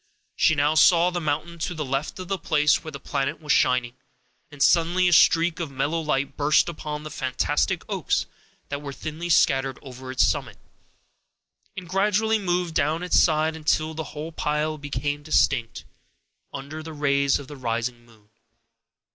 [0.35, 3.51] She now saw the mountain to the left of the place where the planet was
[3.51, 3.93] shining,
[4.51, 8.25] and suddenly a streak of mellow light burst upon the fantastic oaks
[8.69, 10.57] that were thinly scattered over its summit,
[11.77, 15.85] and gradually moved down its side, until the whole pile became distinct
[16.51, 18.31] under the rays of the rising moon.